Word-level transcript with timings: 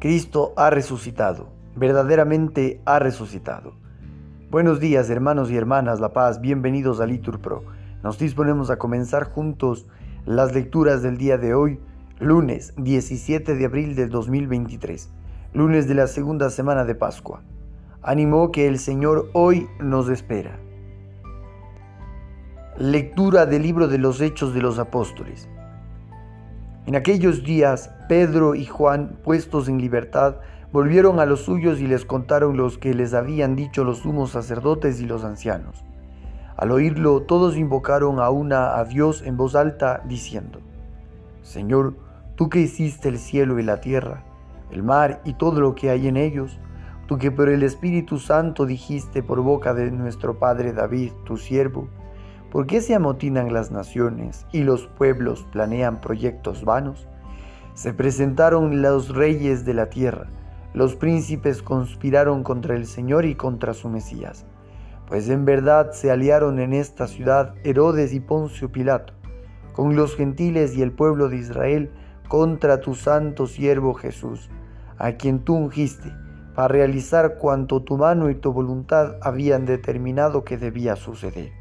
Cristo 0.00 0.54
ha 0.56 0.70
resucitado, 0.70 1.48
verdaderamente 1.76 2.80
ha 2.86 2.98
resucitado. 2.98 3.74
Buenos 4.50 4.80
días 4.80 5.10
hermanos 5.10 5.50
y 5.50 5.56
hermanas 5.58 6.00
La 6.00 6.14
Paz, 6.14 6.40
bienvenidos 6.40 7.00
a 7.00 7.06
Litur 7.06 7.38
Pro. 7.38 7.64
Nos 8.02 8.18
disponemos 8.18 8.70
a 8.70 8.78
comenzar 8.78 9.24
juntos 9.24 9.86
las 10.24 10.54
lecturas 10.54 11.02
del 11.02 11.18
día 11.18 11.36
de 11.36 11.52
hoy, 11.52 11.78
lunes 12.18 12.72
17 12.78 13.54
de 13.54 13.64
abril 13.66 13.94
del 13.94 14.08
2023, 14.08 15.10
lunes 15.52 15.86
de 15.86 15.94
la 15.94 16.06
segunda 16.06 16.48
semana 16.48 16.84
de 16.86 16.94
Pascua. 16.94 17.42
Ánimo 18.00 18.50
que 18.52 18.68
el 18.68 18.78
Señor 18.78 19.28
hoy 19.34 19.68
nos 19.80 20.08
espera. 20.08 20.58
Lectura 22.78 23.44
del 23.44 23.62
libro 23.62 23.86
de 23.86 23.98
los 23.98 24.22
Hechos 24.22 24.54
de 24.54 24.62
los 24.62 24.78
Apóstoles. 24.78 25.46
En 26.86 26.96
aquellos 26.96 27.44
días, 27.44 27.90
Pedro 28.08 28.54
y 28.54 28.64
Juan, 28.64 29.18
puestos 29.22 29.68
en 29.68 29.78
libertad, 29.78 30.36
volvieron 30.72 31.20
a 31.20 31.26
los 31.26 31.42
suyos 31.42 31.78
y 31.78 31.86
les 31.86 32.04
contaron 32.04 32.56
los 32.56 32.78
que 32.78 32.94
les 32.94 33.12
habían 33.12 33.54
dicho 33.54 33.84
los 33.84 33.98
sumos 33.98 34.30
sacerdotes 34.30 35.00
y 35.00 35.06
los 35.06 35.22
ancianos. 35.22 35.84
Al 36.56 36.72
oírlo, 36.72 37.22
todos 37.22 37.56
invocaron 37.56 38.18
a 38.18 38.30
una 38.30 38.78
a 38.78 38.84
Dios 38.84 39.22
en 39.22 39.36
voz 39.36 39.54
alta, 39.54 40.02
diciendo, 40.06 40.60
Señor, 41.42 41.94
tú 42.34 42.48
que 42.48 42.60
hiciste 42.60 43.08
el 43.08 43.18
cielo 43.18 43.58
y 43.58 43.62
la 43.62 43.80
tierra, 43.80 44.24
el 44.70 44.82
mar 44.82 45.20
y 45.24 45.34
todo 45.34 45.60
lo 45.60 45.74
que 45.74 45.90
hay 45.90 46.08
en 46.08 46.16
ellos, 46.16 46.58
tú 47.06 47.18
que 47.18 47.30
por 47.30 47.48
el 47.48 47.62
Espíritu 47.62 48.18
Santo 48.18 48.66
dijiste 48.66 49.22
por 49.22 49.40
boca 49.42 49.74
de 49.74 49.90
nuestro 49.90 50.38
Padre 50.38 50.72
David, 50.72 51.12
tu 51.24 51.36
siervo, 51.36 51.88
¿Por 52.50 52.66
qué 52.66 52.80
se 52.80 52.96
amotinan 52.96 53.52
las 53.52 53.70
naciones 53.70 54.44
y 54.50 54.64
los 54.64 54.88
pueblos 54.88 55.46
planean 55.52 56.00
proyectos 56.00 56.64
vanos? 56.64 57.06
Se 57.74 57.94
presentaron 57.94 58.82
los 58.82 59.14
reyes 59.14 59.64
de 59.64 59.72
la 59.72 59.88
tierra, 59.88 60.26
los 60.74 60.96
príncipes 60.96 61.62
conspiraron 61.62 62.42
contra 62.42 62.74
el 62.74 62.86
Señor 62.86 63.24
y 63.24 63.36
contra 63.36 63.72
su 63.72 63.88
Mesías. 63.88 64.46
Pues 65.06 65.28
en 65.28 65.44
verdad 65.44 65.92
se 65.92 66.10
aliaron 66.10 66.58
en 66.58 66.72
esta 66.72 67.06
ciudad 67.06 67.54
Herodes 67.62 68.12
y 68.12 68.18
Poncio 68.18 68.72
Pilato, 68.72 69.12
con 69.72 69.94
los 69.94 70.16
gentiles 70.16 70.76
y 70.76 70.82
el 70.82 70.90
pueblo 70.90 71.28
de 71.28 71.36
Israel 71.36 71.92
contra 72.26 72.80
tu 72.80 72.96
santo 72.96 73.46
siervo 73.46 73.94
Jesús, 73.94 74.50
a 74.98 75.12
quien 75.12 75.44
tú 75.44 75.54
ungiste, 75.54 76.12
para 76.56 76.66
realizar 76.66 77.38
cuanto 77.38 77.84
tu 77.84 77.96
mano 77.96 78.28
y 78.28 78.34
tu 78.34 78.52
voluntad 78.52 79.16
habían 79.22 79.66
determinado 79.66 80.42
que 80.44 80.58
debía 80.58 80.96
suceder. 80.96 81.59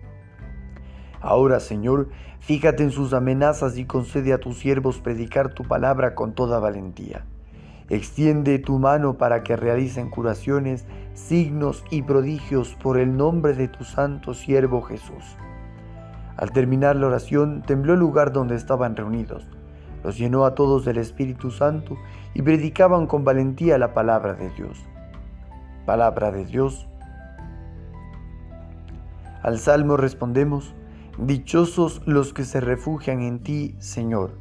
Ahora, 1.21 1.59
Señor, 1.59 2.09
fíjate 2.39 2.83
en 2.83 2.91
sus 2.91 3.13
amenazas 3.13 3.77
y 3.77 3.85
concede 3.85 4.33
a 4.33 4.39
tus 4.39 4.57
siervos 4.57 4.99
predicar 4.99 5.53
tu 5.53 5.63
palabra 5.63 6.15
con 6.15 6.33
toda 6.33 6.59
valentía. 6.59 7.25
Extiende 7.89 8.59
tu 8.59 8.77
mano 8.77 9.17
para 9.17 9.43
que 9.43 9.55
realicen 9.55 10.09
curaciones, 10.09 10.85
signos 11.13 11.83
y 11.89 12.03
prodigios 12.03 12.75
por 12.81 12.99
el 12.99 13.17
nombre 13.17 13.53
de 13.53 13.67
tu 13.67 13.83
santo 13.83 14.33
siervo 14.33 14.81
Jesús. 14.83 15.37
Al 16.37 16.51
terminar 16.51 16.95
la 16.95 17.07
oración, 17.07 17.63
tembló 17.65 17.93
el 17.93 17.99
lugar 17.99 18.31
donde 18.31 18.55
estaban 18.55 18.95
reunidos. 18.95 19.49
Los 20.03 20.17
llenó 20.17 20.45
a 20.45 20.55
todos 20.55 20.85
del 20.85 20.97
Espíritu 20.97 21.51
Santo 21.51 21.97
y 22.33 22.41
predicaban 22.41 23.07
con 23.07 23.25
valentía 23.25 23.77
la 23.77 23.93
palabra 23.93 24.35
de 24.35 24.49
Dios. 24.51 24.85
Palabra 25.85 26.31
de 26.31 26.45
Dios. 26.45 26.87
Al 29.41 29.57
salmo 29.59 29.97
respondemos, 29.97 30.73
Dichosos 31.21 32.01
los 32.05 32.31
que 32.31 32.45
se 32.45 32.61
refugian 32.61 33.21
en 33.21 33.43
ti, 33.43 33.75
Señor. 33.79 34.37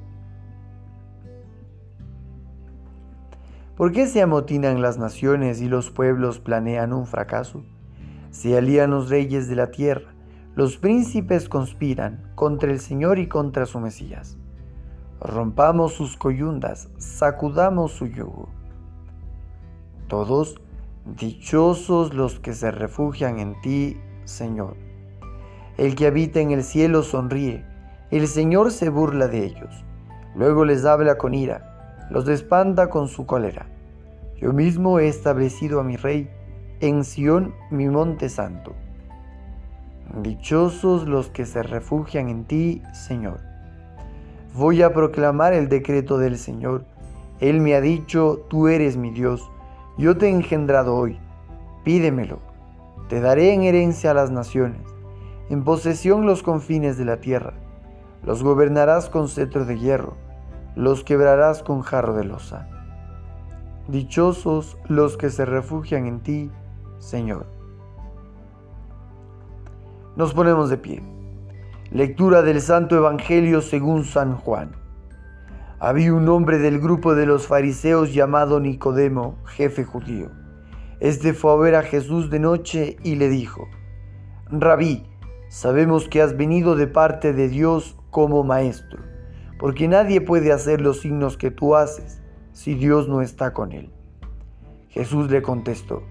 ¿Por 3.76 3.90
qué 3.90 4.06
se 4.06 4.22
amotinan 4.22 4.80
las 4.80 4.96
naciones 4.96 5.60
y 5.60 5.68
los 5.68 5.90
pueblos 5.90 6.38
planean 6.38 6.92
un 6.92 7.06
fracaso? 7.06 7.64
Se 8.30 8.56
alían 8.56 8.90
los 8.90 9.10
reyes 9.10 9.48
de 9.48 9.56
la 9.56 9.72
tierra, 9.72 10.14
los 10.54 10.76
príncipes 10.76 11.48
conspiran 11.48 12.30
contra 12.36 12.70
el 12.70 12.78
Señor 12.78 13.18
y 13.18 13.26
contra 13.26 13.66
su 13.66 13.80
Mesías. 13.80 14.38
Rompamos 15.20 15.94
sus 15.94 16.16
coyundas, 16.16 16.90
sacudamos 16.98 17.90
su 17.90 18.06
yugo. 18.06 18.50
Todos, 20.06 20.60
dichosos 21.04 22.14
los 22.14 22.38
que 22.38 22.52
se 22.52 22.70
refugian 22.70 23.40
en 23.40 23.60
ti, 23.62 23.96
Señor. 24.24 24.87
El 25.78 25.94
que 25.94 26.08
habita 26.08 26.40
en 26.40 26.50
el 26.50 26.64
cielo 26.64 27.04
sonríe, 27.04 27.64
el 28.10 28.26
Señor 28.26 28.72
se 28.72 28.88
burla 28.88 29.28
de 29.28 29.44
ellos. 29.44 29.84
Luego 30.34 30.64
les 30.64 30.84
habla 30.84 31.18
con 31.18 31.34
ira, 31.34 32.08
los 32.10 32.26
espanta 32.26 32.90
con 32.90 33.06
su 33.06 33.26
cólera. 33.26 33.66
Yo 34.40 34.52
mismo 34.52 34.98
he 34.98 35.06
establecido 35.06 35.78
a 35.78 35.84
mi 35.84 35.96
rey 35.96 36.28
en 36.80 37.04
Sión, 37.04 37.54
mi 37.70 37.88
monte 37.88 38.28
santo. 38.28 38.74
Dichosos 40.20 41.06
los 41.06 41.30
que 41.30 41.46
se 41.46 41.62
refugian 41.62 42.28
en 42.28 42.44
ti, 42.44 42.82
Señor. 42.92 43.38
Voy 44.56 44.82
a 44.82 44.92
proclamar 44.92 45.52
el 45.52 45.68
decreto 45.68 46.18
del 46.18 46.38
Señor. 46.38 46.86
Él 47.38 47.60
me 47.60 47.76
ha 47.76 47.80
dicho, 47.80 48.44
tú 48.50 48.66
eres 48.66 48.96
mi 48.96 49.12
Dios, 49.12 49.48
yo 49.96 50.18
te 50.18 50.26
he 50.26 50.30
engendrado 50.30 50.96
hoy, 50.96 51.20
pídemelo, 51.84 52.40
te 53.08 53.20
daré 53.20 53.52
en 53.52 53.62
herencia 53.62 54.10
a 54.10 54.14
las 54.14 54.32
naciones 54.32 54.97
en 55.50 55.64
posesión 55.64 56.26
los 56.26 56.42
confines 56.42 56.98
de 56.98 57.04
la 57.04 57.18
tierra. 57.20 57.54
Los 58.24 58.42
gobernarás 58.42 59.08
con 59.08 59.28
cetro 59.28 59.64
de 59.64 59.78
hierro, 59.78 60.16
los 60.74 61.04
quebrarás 61.04 61.62
con 61.62 61.82
jarro 61.82 62.14
de 62.14 62.24
losa. 62.24 62.68
Dichosos 63.88 64.76
los 64.88 65.16
que 65.16 65.30
se 65.30 65.44
refugian 65.44 66.06
en 66.06 66.20
ti, 66.20 66.50
Señor. 66.98 67.46
Nos 70.16 70.34
ponemos 70.34 70.68
de 70.68 70.76
pie. 70.76 71.02
Lectura 71.90 72.42
del 72.42 72.60
Santo 72.60 72.96
Evangelio 72.96 73.62
según 73.62 74.04
San 74.04 74.36
Juan. 74.36 74.72
Había 75.80 76.12
un 76.12 76.28
hombre 76.28 76.58
del 76.58 76.80
grupo 76.80 77.14
de 77.14 77.24
los 77.24 77.46
fariseos 77.46 78.12
llamado 78.12 78.60
Nicodemo, 78.60 79.38
jefe 79.46 79.84
judío. 79.84 80.28
Este 81.00 81.32
fue 81.32 81.52
a 81.52 81.56
ver 81.56 81.76
a 81.76 81.82
Jesús 81.82 82.28
de 82.28 82.40
noche 82.40 82.96
y 83.04 83.14
le 83.14 83.28
dijo, 83.28 83.68
Rabí, 84.50 85.07
Sabemos 85.48 86.08
que 86.08 86.20
has 86.20 86.36
venido 86.36 86.76
de 86.76 86.86
parte 86.86 87.32
de 87.32 87.48
Dios 87.48 87.96
como 88.10 88.44
maestro, 88.44 89.02
porque 89.58 89.88
nadie 89.88 90.20
puede 90.20 90.52
hacer 90.52 90.82
los 90.82 91.00
signos 91.00 91.38
que 91.38 91.50
tú 91.50 91.74
haces 91.74 92.20
si 92.52 92.74
Dios 92.74 93.08
no 93.08 93.22
está 93.22 93.54
con 93.54 93.72
él. 93.72 93.90
Jesús 94.90 95.30
le 95.30 95.40
contestó, 95.40 96.02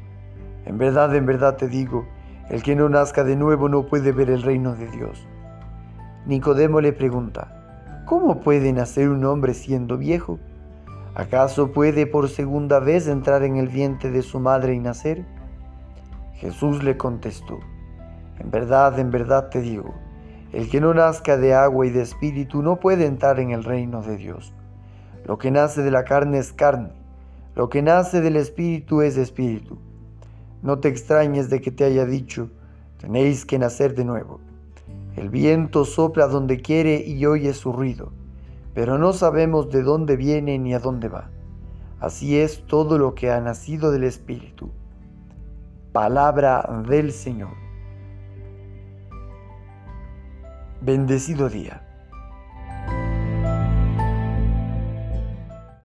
en 0.66 0.80
verdad, 0.80 1.16
en 1.16 1.28
verdad 1.28 1.56
te 1.56 1.68
digo, 1.68 2.08
el 2.50 2.64
que 2.64 2.76
no 2.76 2.90
nazca 2.90 3.24
de 3.24 3.36
nuevo 3.36 3.70
no 3.70 3.86
puede 3.86 4.12
ver 4.12 4.32
el 4.32 4.42
reino 4.42 4.76
de 4.76 4.88
Dios. 4.90 5.28
Nicodemo 6.26 6.82
le 6.82 6.92
pregunta, 6.92 8.04
¿cómo 8.06 8.40
puede 8.40 8.74
nacer 8.74 9.08
un 9.10 9.24
hombre 9.24 9.54
siendo 9.54 9.98
viejo? 9.98 10.40
¿Acaso 11.14 11.72
puede 11.72 12.08
por 12.08 12.28
segunda 12.28 12.80
vez 12.80 13.08
entrar 13.08 13.44
en 13.44 13.58
el 13.58 13.68
vientre 13.68 14.10
de 14.10 14.24
su 14.24 14.40
madre 14.40 14.74
y 14.74 14.80
nacer? 14.80 15.26
Jesús 16.34 16.84
le 16.84 16.98
contestó, 16.98 17.60
en 18.40 18.52
verdad, 18.52 18.98
en 19.00 19.12
verdad 19.12 19.50
te 19.50 19.62
digo, 19.62 19.94
el 20.54 20.70
que 20.70 20.80
no 20.80 20.94
nazca 20.94 21.38
de 21.38 21.54
agua 21.54 21.86
y 21.86 21.90
de 21.90 22.02
espíritu 22.02 22.62
no 22.62 22.80
puede 22.80 23.06
entrar 23.06 23.40
en 23.40 23.52
el 23.52 23.64
reino 23.64 24.02
de 24.02 24.18
Dios. 24.18 24.54
Lo 25.26 25.38
que 25.38 25.52
nace 25.52 25.82
de 25.82 25.92
la 25.92 26.06
carne 26.06 26.38
es 26.38 26.54
carne, 26.54 26.92
lo 27.56 27.70
que 27.70 27.82
nace 27.82 28.22
del 28.22 28.36
espíritu 28.36 29.02
es 29.02 29.18
espíritu. 29.18 29.78
No 30.62 30.80
te 30.80 30.88
extrañes 30.88 31.50
de 31.50 31.62
que 31.62 31.72
te 31.72 31.84
haya 31.84 32.06
dicho, 32.06 32.50
tenéis 33.00 33.46
que 33.46 33.60
nacer 33.60 33.96
de 33.96 34.06
nuevo. 34.06 34.40
El 35.16 35.30
viento 35.30 35.84
sopla 35.84 36.28
donde 36.28 36.62
quiere 36.62 37.04
y 37.06 37.26
oye 37.26 37.54
su 37.54 37.74
ruido, 37.74 38.12
pero 38.74 38.98
no 38.98 39.14
sabemos 39.14 39.70
de 39.72 39.82
dónde 39.82 40.16
viene 40.16 40.60
ni 40.60 40.74
a 40.74 40.80
dónde 40.80 41.10
va. 41.10 41.30
Así 42.00 42.38
es 42.38 42.64
todo 42.68 43.00
lo 43.00 43.16
que 43.16 43.32
ha 43.32 43.42
nacido 43.42 43.92
del 43.92 44.04
Espíritu. 44.04 44.70
Palabra 45.92 46.84
del 46.88 47.12
Señor. 47.12 47.67
Bendecido 50.82 51.50
día. 51.50 51.87